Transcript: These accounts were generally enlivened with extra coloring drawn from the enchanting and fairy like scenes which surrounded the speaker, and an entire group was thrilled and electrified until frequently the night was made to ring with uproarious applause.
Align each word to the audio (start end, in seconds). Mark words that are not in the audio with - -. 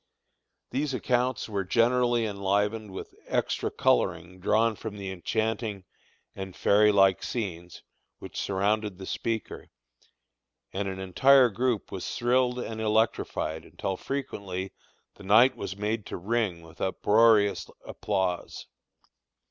These 0.71 0.95
accounts 0.95 1.47
were 1.47 1.63
generally 1.63 2.25
enlivened 2.25 2.89
with 2.89 3.13
extra 3.27 3.69
coloring 3.69 4.39
drawn 4.39 4.75
from 4.75 4.97
the 4.97 5.11
enchanting 5.11 5.83
and 6.35 6.55
fairy 6.55 6.91
like 6.91 7.21
scenes 7.21 7.83
which 8.17 8.41
surrounded 8.41 8.97
the 8.97 9.05
speaker, 9.05 9.69
and 10.73 10.87
an 10.87 10.97
entire 10.97 11.49
group 11.49 11.91
was 11.91 12.15
thrilled 12.15 12.57
and 12.57 12.81
electrified 12.81 13.63
until 13.63 13.95
frequently 13.95 14.73
the 15.17 15.23
night 15.23 15.55
was 15.55 15.77
made 15.77 16.07
to 16.07 16.17
ring 16.17 16.63
with 16.63 16.81
uproarious 16.81 17.69
applause. 17.85 18.65